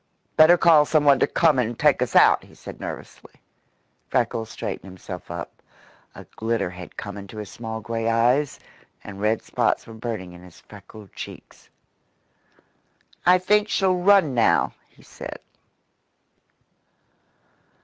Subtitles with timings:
[0.35, 3.33] "Better call someone to come and take us out," he said nervously.
[4.09, 5.61] Freckles straightened himself up.
[6.15, 8.59] A glitter had come into his small grey eyes,
[9.03, 11.69] and red spots were burning in his freckled cheeks.
[13.27, 15.37] "I think she'll run now," he said.